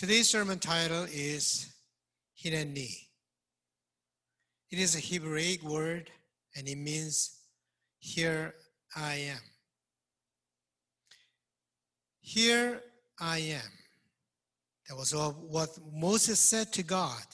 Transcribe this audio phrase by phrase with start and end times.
[0.00, 1.74] Today's sermon title is
[2.42, 2.88] Hineni.
[4.70, 6.10] It is a Hebraic word
[6.56, 7.42] and it means
[7.98, 8.54] here
[8.96, 9.42] I am.
[12.22, 12.80] Here
[13.20, 13.72] I am.
[14.88, 17.26] That was what Moses said to God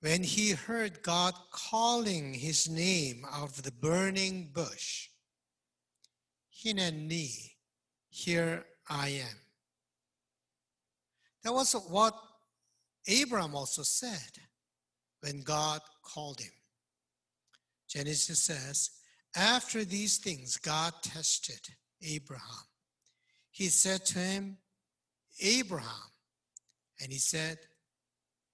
[0.00, 5.08] when he heard God calling his name out of the burning bush.
[6.56, 7.34] Hineni,
[8.10, 9.43] here I am.
[11.44, 12.14] That was what
[13.06, 14.40] Abraham also said
[15.20, 16.52] when God called him.
[17.88, 18.90] Genesis says,
[19.36, 21.60] after these things, God tested
[22.02, 22.66] Abraham.
[23.50, 24.56] He said to him,
[25.40, 26.10] Abraham,
[27.00, 27.58] and he said,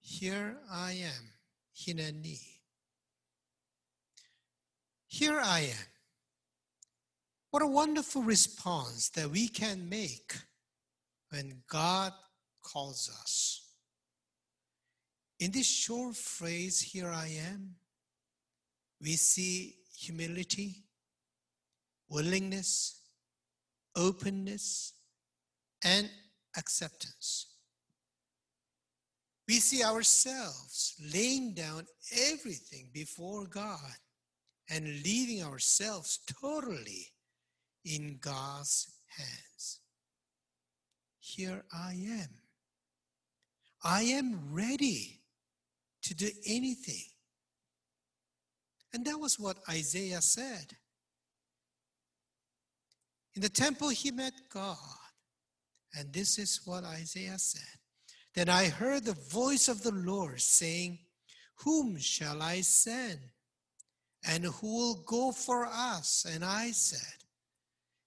[0.01, 1.33] Here I am,
[1.75, 2.39] Hineni.
[5.07, 5.87] Here I am.
[7.51, 10.35] What a wonderful response that we can make
[11.29, 12.13] when God
[12.61, 13.61] calls us.
[15.39, 17.75] In this short phrase, Here I am,
[19.01, 20.83] we see humility,
[22.09, 23.01] willingness,
[23.95, 24.93] openness,
[25.83, 26.09] and
[26.57, 27.47] acceptance.
[29.47, 31.85] We see ourselves laying down
[32.31, 33.97] everything before God
[34.69, 37.07] and leaving ourselves totally
[37.83, 39.79] in God's hands.
[41.19, 42.40] Here I am.
[43.83, 45.21] I am ready
[46.03, 47.05] to do anything.
[48.93, 50.75] And that was what Isaiah said.
[53.35, 54.77] In the temple, he met God.
[55.97, 57.79] And this is what Isaiah said.
[58.33, 60.99] Then I heard the voice of the Lord saying,
[61.63, 63.19] Whom shall I send?
[64.27, 66.25] And who will go for us?
[66.29, 67.23] And I said,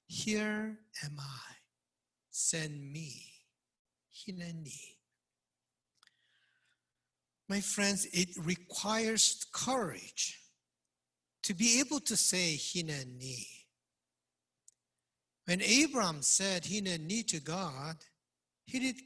[0.07, 1.55] Here am I.
[2.31, 3.23] Send me.
[4.15, 4.94] Hineni.
[7.55, 10.41] My friends, it requires courage
[11.45, 13.47] to be able to say Hineni.
[15.45, 17.95] When Abraham said Hineni to God,
[18.67, 18.97] he did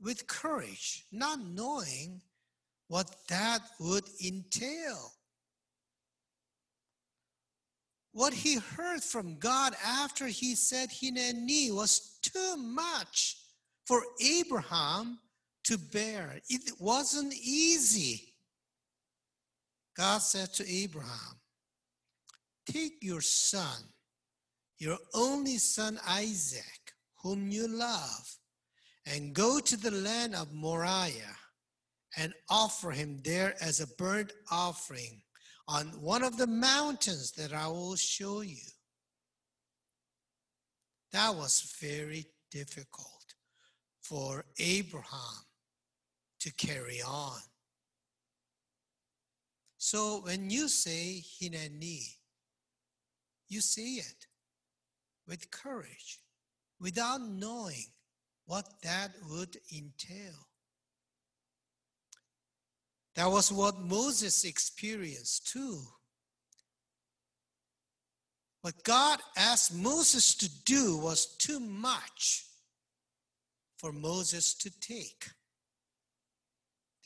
[0.00, 2.22] with courage, not knowing
[2.88, 5.12] what that would entail.
[8.12, 13.36] What he heard from God after he said Hineni was too much
[13.84, 15.18] for Abraham
[15.66, 16.40] to bear.
[16.48, 18.34] It wasn't easy.
[19.96, 21.40] God said to Abraham,
[22.70, 23.82] Take your son,
[24.78, 28.36] your only son Isaac, whom you love,
[29.06, 31.36] and go to the land of Moriah
[32.16, 35.20] and offer him there as a burnt offering
[35.68, 38.62] on one of the mountains that I will show you.
[41.12, 43.34] That was very difficult
[44.02, 45.45] for Abraham
[46.40, 47.40] to carry on.
[49.78, 52.02] So when you say Hineni,
[53.48, 54.26] you say it
[55.28, 56.20] with courage,
[56.80, 57.84] without knowing
[58.46, 60.48] what that would entail.
[63.14, 65.80] That was what Moses experienced too.
[68.60, 72.44] What God asked Moses to do was too much
[73.78, 75.30] for Moses to take.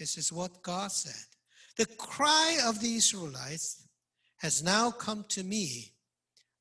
[0.00, 1.26] This is what God said.
[1.76, 3.86] The cry of the Israelites
[4.38, 5.92] has now come to me.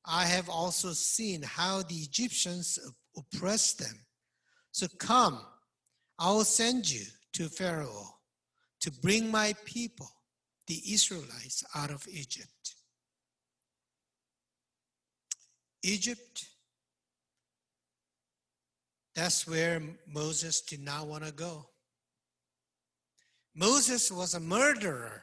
[0.04, 2.78] I have also seen how the Egyptians
[3.16, 3.98] oppress them.
[4.72, 5.40] So come,
[6.18, 8.18] I will send you to Pharaoh
[8.82, 10.10] to bring my people,
[10.66, 12.74] the Israelites, out of Egypt.
[15.82, 16.44] Egypt,
[19.14, 21.69] that's where Moses did not want to go.
[23.54, 25.22] Moses was a murderer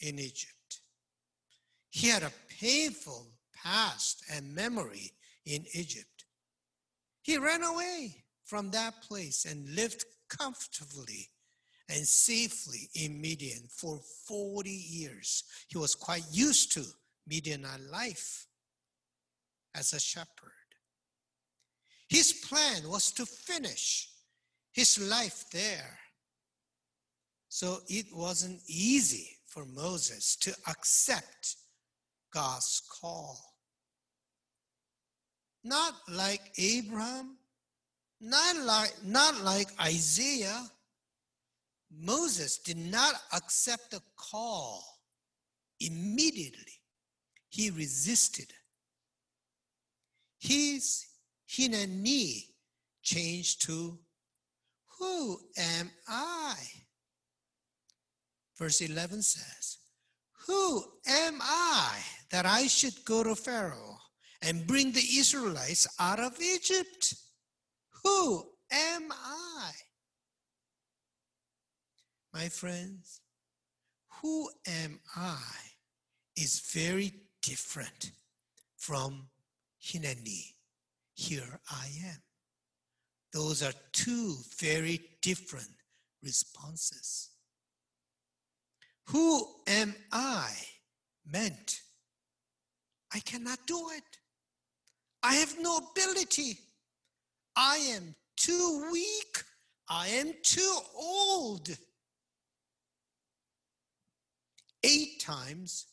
[0.00, 0.80] in Egypt.
[1.90, 5.12] He had a painful past and memory
[5.44, 6.24] in Egypt.
[7.22, 11.30] He ran away from that place and lived comfortably
[11.88, 15.44] and safely in Midian for 40 years.
[15.68, 16.84] He was quite used to
[17.26, 18.46] Midianite life
[19.74, 20.52] as a shepherd.
[22.08, 24.08] His plan was to finish
[24.72, 25.98] his life there
[27.48, 31.56] so it wasn't easy for Moses to accept
[32.32, 33.38] God's call.
[35.64, 37.38] Not like Abraham,
[38.20, 40.64] not like, not like Isaiah.
[41.90, 44.84] Moses did not accept the call
[45.80, 46.82] immediately.
[47.48, 48.52] He resisted.
[50.38, 51.06] His
[51.50, 52.42] hineni
[53.02, 53.98] changed to
[54.98, 56.54] Who am I?
[58.58, 59.78] Verse 11 says,
[60.46, 61.98] Who am I
[62.30, 63.98] that I should go to Pharaoh
[64.42, 67.14] and bring the Israelites out of Egypt?
[68.02, 69.70] Who am I?
[72.34, 73.20] My friends,
[74.20, 75.38] who am I
[76.36, 77.12] is very
[77.42, 78.12] different
[78.76, 79.28] from
[79.82, 80.54] Hineni.
[81.14, 82.22] Here I am.
[83.32, 85.68] Those are two very different
[86.22, 87.30] responses.
[89.08, 90.50] Who am I
[91.26, 91.80] meant
[93.12, 94.04] I cannot do it.
[95.22, 96.58] I have no ability.
[97.56, 99.42] I am too weak.
[99.88, 101.70] I am too old.
[104.84, 105.86] Eight times,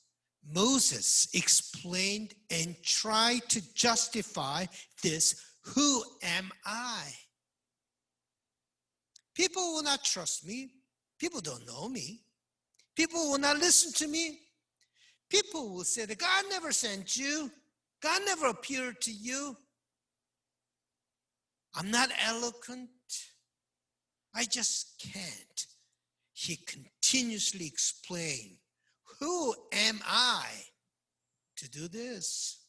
[0.48, 4.66] Moses explained and tried to justify
[5.02, 5.42] this
[5.74, 7.04] Who am I?
[9.34, 10.70] People will not trust me.
[11.18, 12.22] People don't know me.
[12.96, 14.40] People will not listen to me.
[15.30, 17.52] People will say that God never sent you,
[18.02, 19.56] God never appeared to you.
[21.76, 22.90] I'm not eloquent.
[24.34, 25.66] I just can't.
[26.34, 28.58] He continuously explained,
[29.20, 30.46] Who am I
[31.58, 32.66] to do this?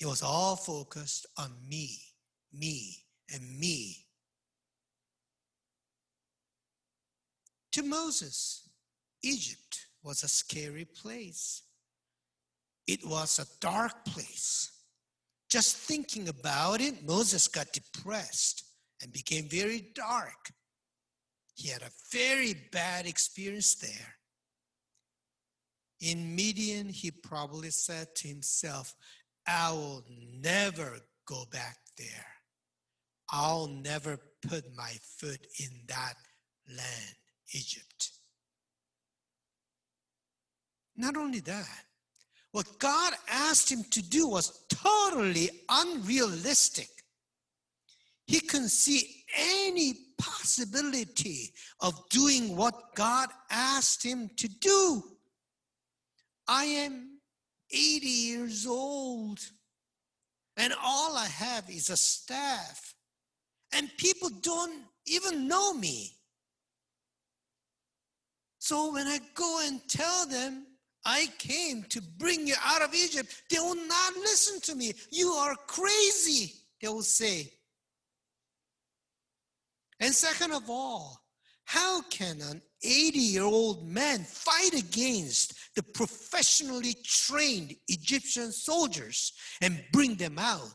[0.00, 1.98] It was all focused on me,
[2.52, 4.03] me, and me.
[7.74, 8.68] To Moses,
[9.24, 11.62] Egypt was a scary place.
[12.86, 14.70] It was a dark place.
[15.50, 18.62] Just thinking about it, Moses got depressed
[19.02, 20.52] and became very dark.
[21.56, 24.14] He had a very bad experience there.
[26.00, 28.94] In Midian, he probably said to himself,
[29.48, 30.04] I will
[30.40, 32.26] never go back there.
[33.30, 36.14] I'll never put my foot in that
[36.68, 37.16] land,
[37.54, 38.10] Egypt.
[40.96, 41.84] Not only that,
[42.52, 46.88] what God asked him to do was totally unrealistic.
[48.26, 55.02] He couldn't see any possibility of doing what God asked him to do.
[56.46, 57.18] I am
[57.70, 59.40] 80 years old,
[60.56, 62.94] and all I have is a staff,
[63.72, 66.12] and people don't even know me.
[68.64, 70.64] So when I go and tell them,
[71.04, 73.42] I came to bring you out of Egypt.
[73.50, 74.94] They will not listen to me.
[75.12, 77.52] You are crazy, they will say.
[80.00, 81.20] And second of all,
[81.66, 89.84] how can an 80 year old man fight against the professionally trained Egyptian soldiers and
[89.92, 90.74] bring them out?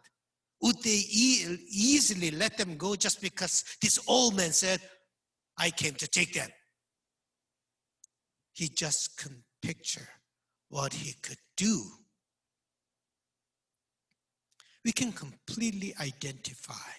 [0.62, 4.80] Would they e- easily let them go just because this old man said,
[5.58, 6.50] I came to take them?
[8.60, 10.10] He just can picture
[10.68, 11.82] what he could do.
[14.84, 16.92] We can completely identify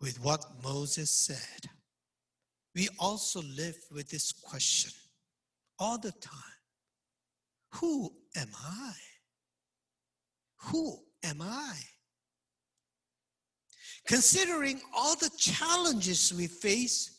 [0.00, 1.70] with what Moses said.
[2.74, 4.90] We also live with this question
[5.78, 6.58] all the time
[7.74, 8.94] Who am I?
[10.56, 11.76] Who am I?
[14.08, 17.16] Considering all the challenges we face,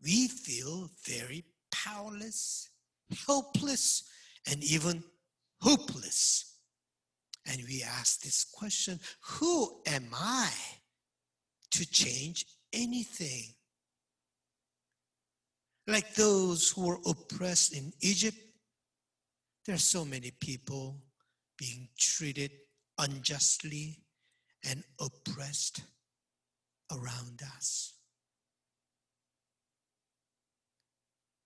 [0.00, 2.67] we feel very powerless,
[3.26, 4.04] helpless,
[4.50, 5.02] and even
[5.60, 6.56] hopeless.
[7.46, 10.50] And we ask this question Who am I
[11.72, 13.54] to change anything?
[15.86, 18.36] Like those who were oppressed in Egypt,
[19.64, 21.00] there are so many people
[21.56, 22.50] being treated
[22.98, 24.02] unjustly
[24.68, 25.80] and oppressed
[26.92, 27.94] around us.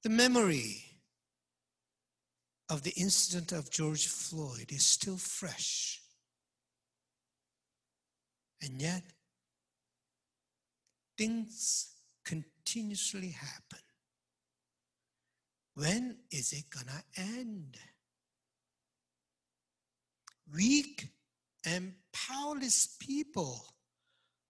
[0.03, 0.92] The memory
[2.73, 6.01] of the incident of George Floyd is still fresh.
[8.63, 9.03] And yet,
[11.19, 11.93] things
[12.25, 13.85] continuously happen.
[15.75, 17.77] When is it gonna end?
[20.55, 21.09] Weak
[21.67, 23.67] and powerless people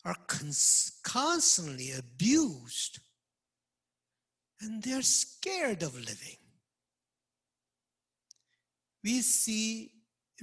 [0.04, 3.00] are cons- constantly abused
[4.60, 6.41] and they're scared of living
[9.02, 9.90] we see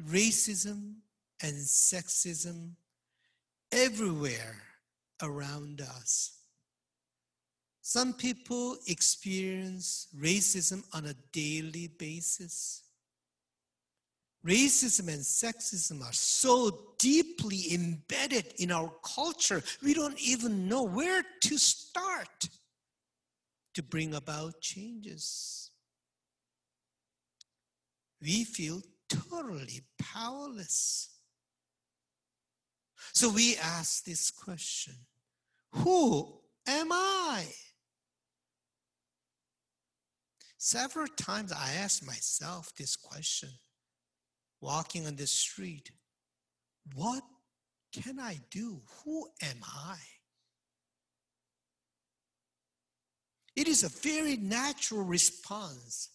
[0.02, 0.96] racism
[1.42, 2.72] and sexism
[3.72, 4.62] everywhere
[5.22, 6.40] around us.
[7.82, 12.84] Some people experience racism on a daily basis.
[14.46, 21.24] Racism and sexism are so deeply embedded in our culture, we don't even know where
[21.42, 22.48] to start
[23.74, 25.69] to bring about changes.
[28.22, 31.10] We feel totally powerless.
[33.14, 34.94] So we ask this question
[35.72, 37.46] Who am I?
[40.58, 43.50] Several times I asked myself this question
[44.62, 45.92] walking on the street
[46.94, 47.24] What
[47.94, 48.82] can I do?
[49.04, 49.96] Who am I?
[53.56, 56.10] It is a very natural response.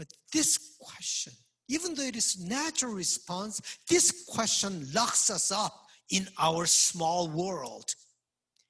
[0.00, 1.34] But this question,
[1.68, 5.74] even though it is natural response, this question locks us up
[6.08, 7.94] in our small world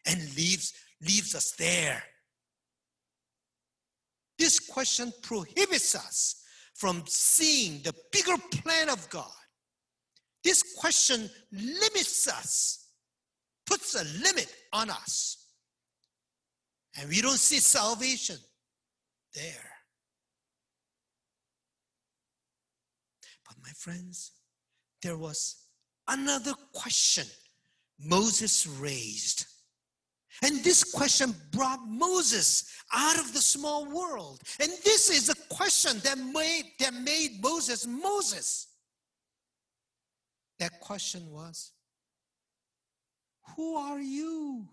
[0.08, 2.02] and leaves, leaves us there.
[4.40, 6.42] This question prohibits us
[6.74, 9.30] from seeing the bigger plan of God.
[10.42, 12.88] This question limits us,
[13.66, 15.46] puts a limit on us.
[16.98, 18.38] And we don't see salvation
[19.32, 19.70] there.
[23.50, 24.32] But my friends,
[25.00, 25.66] there was
[26.08, 27.26] another question
[28.04, 29.46] Moses raised.
[30.42, 34.40] And this question brought Moses out of the small world.
[34.58, 38.66] And this is a question that made, that made Moses Moses.
[40.58, 41.70] That question was
[43.56, 44.66] Who are you?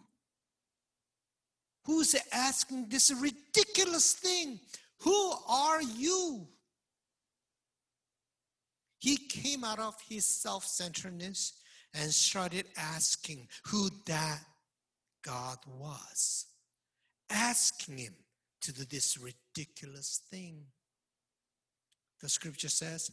[1.85, 4.59] Who's asking this ridiculous thing?
[5.01, 6.47] Who are you?
[8.99, 11.53] He came out of his self centeredness
[11.93, 14.39] and started asking who that
[15.23, 16.45] God was,
[17.29, 18.15] asking him
[18.61, 20.63] to do this ridiculous thing.
[22.21, 23.11] The scripture says,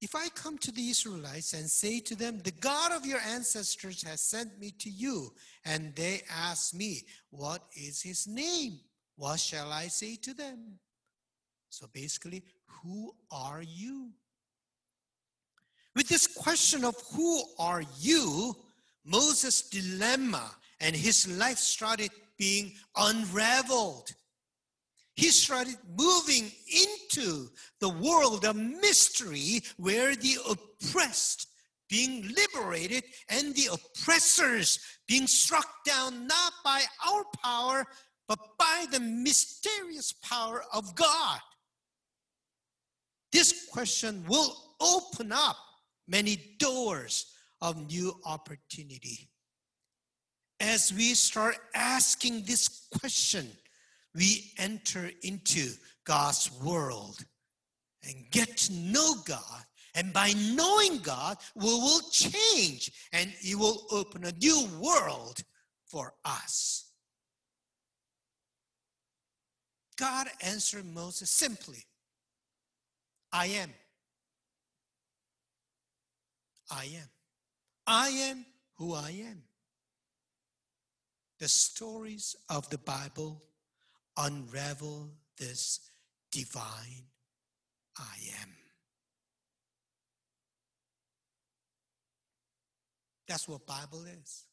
[0.00, 4.02] if I come to the Israelites and say to them, The God of your ancestors
[4.02, 5.32] has sent me to you,
[5.64, 8.80] and they ask me, What is his name?
[9.16, 10.78] What shall I say to them?
[11.68, 12.42] So basically,
[12.82, 14.10] who are you?
[16.00, 18.56] With this question of who are you,
[19.04, 24.08] Moses' dilemma and his life started being unraveled.
[25.14, 31.48] He started moving into the world of mystery where the oppressed
[31.90, 37.84] being liberated and the oppressors being struck down not by our power,
[38.26, 41.40] but by the mysterious power of God.
[43.32, 45.58] This question will open up
[46.10, 47.26] many doors
[47.60, 49.30] of new opportunity
[50.60, 53.48] as we start asking this question,
[54.14, 55.70] we enter into
[56.04, 57.18] God's world
[58.06, 59.64] and get to know God.
[59.94, 65.42] And by knowing God, we will change and He will open a new world
[65.86, 66.92] for us.
[69.98, 71.84] God answered Moses simply
[73.32, 73.70] I am.
[76.70, 77.08] I am.
[77.86, 78.46] I am
[78.76, 79.42] who I am
[81.40, 83.42] the stories of the Bible
[84.16, 85.80] unravel this
[86.30, 87.06] divine
[87.98, 88.50] I am.
[93.26, 94.44] That's what Bible is.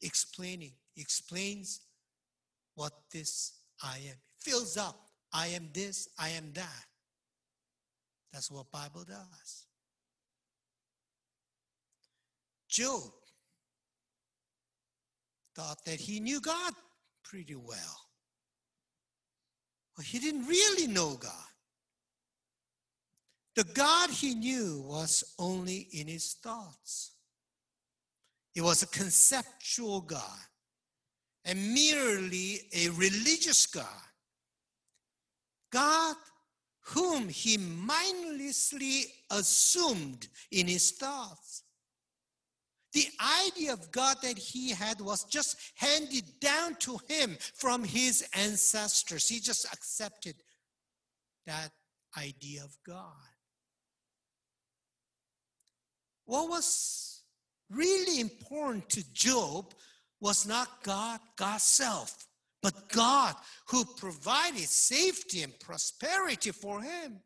[0.00, 1.80] Explaining, explains
[2.74, 3.52] what this
[3.82, 4.14] I am.
[4.14, 5.10] It fills up.
[5.32, 6.84] I am this, I am that.
[8.32, 9.66] That's what Bible does.
[12.68, 13.10] Job
[15.54, 16.72] thought that he knew God
[17.24, 18.00] pretty well.
[19.96, 21.32] Well, he didn't really know God.
[23.56, 27.12] The God he knew was only in his thoughts.
[28.54, 30.38] It was a conceptual God
[31.44, 33.86] and merely a religious God.
[35.70, 36.16] God
[36.80, 41.64] whom he mindlessly assumed in his thoughts.
[42.98, 43.10] The
[43.46, 49.28] idea of God that he had was just handed down to him from his ancestors.
[49.28, 50.34] He just accepted
[51.46, 51.70] that
[52.16, 53.04] idea of God.
[56.24, 57.22] What was
[57.70, 59.74] really important to Job
[60.20, 62.26] was not God, God's self,
[62.64, 63.36] but God
[63.68, 67.20] who provided safety and prosperity for him.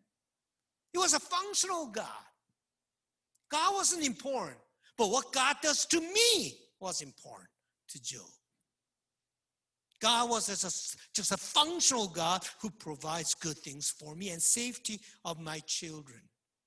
[0.93, 2.27] He was a functional God.
[3.51, 4.59] God wasn't important.
[4.97, 7.49] But what God does to me was important
[7.89, 8.27] to Job.
[10.01, 14.43] God was just a, just a functional God who provides good things for me and
[14.43, 16.21] safety of my children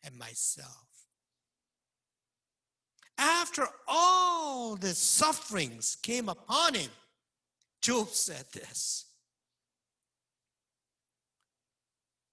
[0.03, 0.88] and myself.
[3.17, 6.89] After all the sufferings came upon him,
[7.82, 9.05] Job said this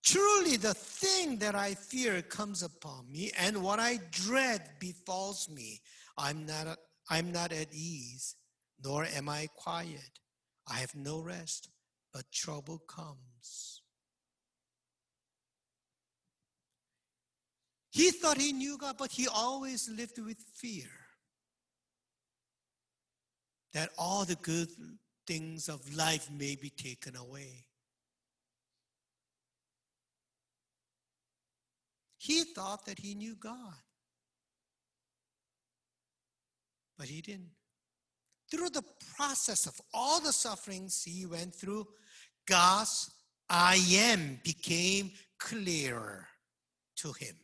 [0.03, 5.81] Truly, the thing that I fear comes upon me, and what I dread befalls me.
[6.19, 6.79] I'm not,
[7.09, 8.37] I'm not at ease,
[8.85, 10.19] nor am I quiet.
[10.69, 11.69] I have no rest,
[12.13, 13.83] but trouble comes.
[17.93, 20.89] He thought he knew God, but he always lived with fear
[23.75, 24.69] that all the good
[25.27, 27.67] things of life may be taken away.
[32.23, 33.75] He thought that he knew God,
[36.97, 37.51] but he didn't.
[38.49, 38.85] Through the
[39.17, 41.85] process of all the sufferings he went through,
[42.47, 43.11] God's
[43.51, 45.11] I am became
[45.41, 46.29] clearer
[46.99, 47.35] to him.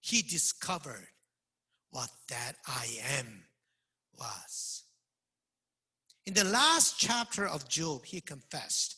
[0.00, 1.08] He discovered
[1.90, 2.86] what that I
[3.18, 3.44] am
[4.18, 4.84] was.
[6.24, 8.96] In the last chapter of Job, he confessed.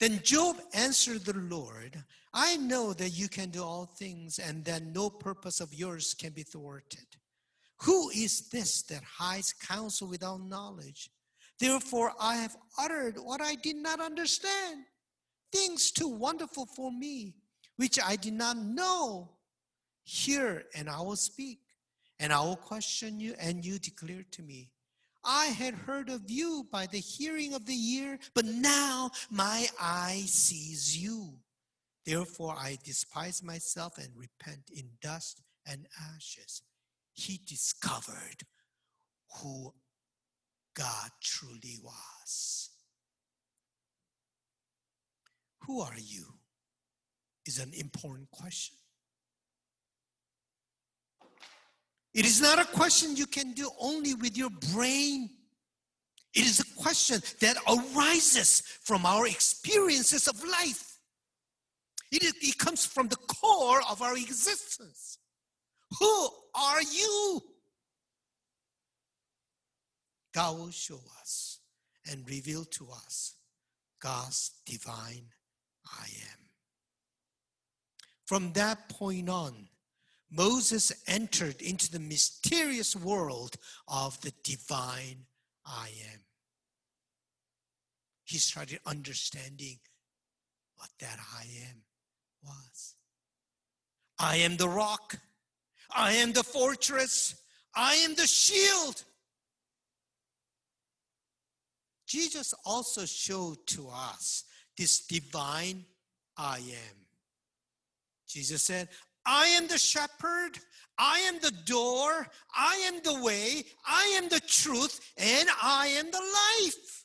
[0.00, 2.02] Then Job answered the Lord,
[2.34, 6.32] I know that you can do all things and that no purpose of yours can
[6.32, 7.06] be thwarted.
[7.82, 11.10] Who is this that hides counsel without knowledge?
[11.58, 14.84] Therefore, I have uttered what I did not understand,
[15.52, 17.34] things too wonderful for me,
[17.76, 19.30] which I did not know.
[20.04, 21.60] Hear, and I will speak,
[22.18, 24.70] and I will question you, and you declare to me.
[25.24, 30.24] I had heard of you by the hearing of the ear, but now my eye
[30.26, 31.34] sees you.
[32.04, 36.62] Therefore, I despise myself and repent in dust and ashes.
[37.12, 38.42] He discovered
[39.40, 39.72] who
[40.74, 42.70] God truly was.
[45.66, 46.24] Who are you?
[47.46, 48.76] Is an important question.
[52.14, 55.30] It is not a question you can do only with your brain.
[56.34, 60.91] It is a question that arises from our experiences of life.
[62.12, 65.16] It, is, it comes from the core of our existence.
[65.98, 67.40] Who are you?
[70.34, 71.60] God will show us
[72.10, 73.36] and reveal to us
[74.00, 75.26] God's divine
[75.86, 76.38] I am.
[78.26, 79.68] From that point on,
[80.30, 83.56] Moses entered into the mysterious world
[83.88, 85.24] of the divine
[85.64, 86.20] I am.
[88.24, 89.78] He started understanding
[90.76, 91.82] what that I am
[92.42, 92.94] was.
[94.18, 95.18] I am the rock.
[95.94, 97.34] I am the fortress.
[97.74, 99.02] I am the shield.
[102.06, 104.44] Jesus also showed to us
[104.76, 105.84] this divine
[106.36, 106.96] I am.
[108.28, 108.88] Jesus said,
[109.24, 110.58] I am the shepherd.
[110.98, 112.26] I am the door.
[112.54, 113.64] I am the way.
[113.86, 115.00] I am the truth.
[115.16, 117.04] And I am the life.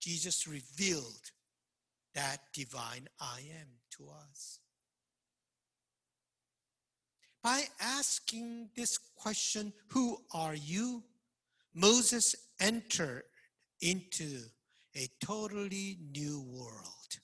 [0.00, 1.30] Jesus revealed
[2.14, 4.60] that divine I am to us.
[7.42, 11.04] By asking this question, Who are you?
[11.74, 13.22] Moses entered
[13.80, 14.40] into
[14.96, 17.18] a totally new world.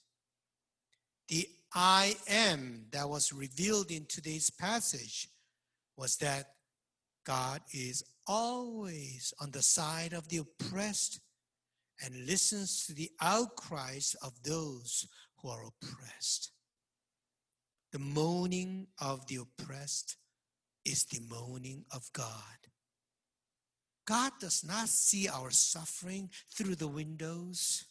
[1.28, 5.28] The I am that was revealed in today's passage
[5.96, 6.46] was that
[7.24, 11.20] God is always on the side of the oppressed
[12.04, 15.06] and listens to the outcries of those
[15.38, 16.50] who are oppressed.
[17.92, 20.16] The moaning of the oppressed
[20.84, 22.34] is the moaning of God.
[24.06, 27.84] God does not see our suffering through the windows.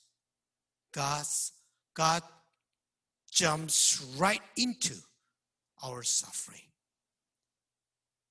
[0.93, 1.51] God's,
[1.93, 2.23] God
[3.31, 4.93] jumps right into
[5.83, 6.61] our suffering.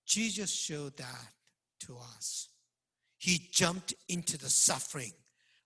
[0.07, 1.33] Jesus showed that
[1.81, 2.49] to us.
[3.19, 5.13] He jumped into the suffering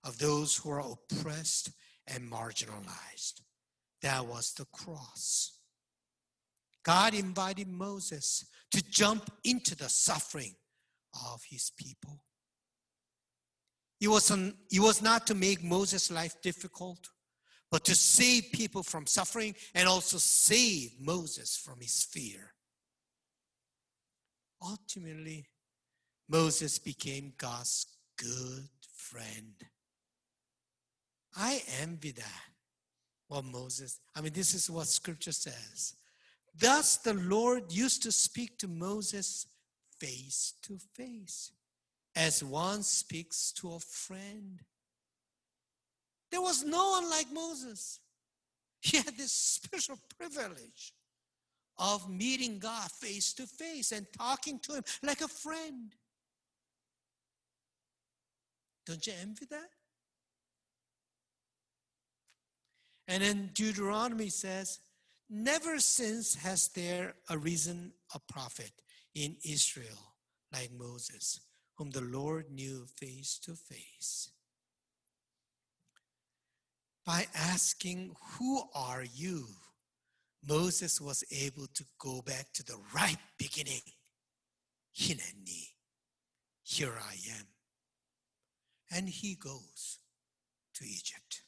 [0.03, 1.71] of those who are oppressed
[2.07, 3.41] and marginalized.
[4.01, 5.59] That was the cross.
[6.83, 10.55] God invited Moses to jump into the suffering
[11.31, 12.23] of his people.
[13.99, 17.09] It was, it was not to make Moses' life difficult
[17.71, 22.53] but to save people from suffering and also save Moses from his fear.
[24.61, 25.47] Ultimately,
[26.27, 27.85] Moses became God's
[28.17, 29.53] good friend.
[31.35, 32.43] I envy that.
[33.29, 35.93] Well, Moses, I mean, this is what scripture says.
[36.57, 39.45] Thus, the Lord used to speak to Moses
[39.99, 41.51] face to face,
[42.15, 44.61] as one speaks to a friend.
[46.31, 47.99] There was no one like Moses.
[48.81, 50.93] He had this special privilege
[51.77, 55.93] of meeting God face to face and talking to Him like a friend.
[58.85, 59.69] Don't you envy that?
[63.09, 64.79] And then Deuteronomy says,
[65.31, 68.71] Never since has there arisen a prophet
[69.15, 70.13] in Israel
[70.53, 71.41] like Moses,
[71.75, 74.29] whom the Lord knew face to face.
[77.03, 79.47] By asking, Who are you?
[80.47, 83.81] Moses was able to go back to the right beginning.
[84.95, 85.69] Hineni,
[86.63, 87.47] here I am.
[88.91, 89.97] And he goes
[90.75, 91.41] to Egypt.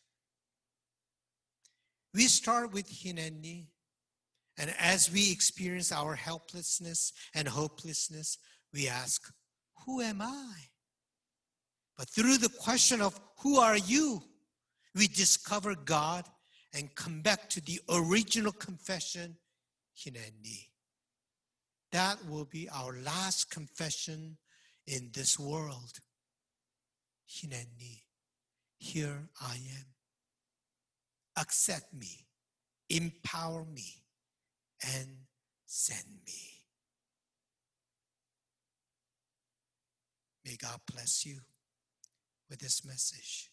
[2.13, 3.67] We start with Hineni,
[4.57, 8.37] and as we experience our helplessness and hopelessness,
[8.73, 9.21] we ask,
[9.85, 10.53] Who am I?
[11.97, 14.23] But through the question of, Who are you?
[14.95, 16.25] we discover God
[16.73, 19.37] and come back to the original confession,
[19.97, 20.67] Hineni.
[21.91, 24.37] That will be our last confession
[24.87, 25.99] in this world.
[27.29, 28.03] Hineni,
[28.77, 29.90] here I am.
[31.37, 32.25] Accept me,
[32.89, 34.03] empower me,
[34.95, 35.07] and
[35.65, 36.33] send me.
[40.45, 41.39] May God bless you
[42.49, 43.49] with this message.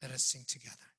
[0.00, 0.93] Let us sing together.